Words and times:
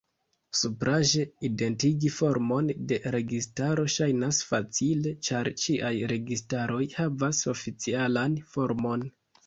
Supraĵe, 0.59 1.25
identigi 1.49 2.09
formon 2.15 2.71
de 2.93 2.99
registaro 3.17 3.85
ŝajnas 3.99 4.41
facile, 4.55 5.15
ĉar 5.29 5.53
ĉiaj 5.67 5.95
registaroj 6.17 6.85
havas 6.99 7.47
oficialan 7.57 8.45
formon. 8.57 9.11